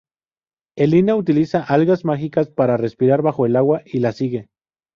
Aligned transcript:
Elina 0.75 1.15
utiliza 1.15 1.61
algas 1.63 2.05
mágicas 2.05 2.49
para 2.49 2.75
respirar 2.75 3.21
bajo 3.21 3.45
el 3.45 3.55
agua 3.55 3.83
y 3.85 3.99
la 3.99 4.13
sigue. 4.13 4.49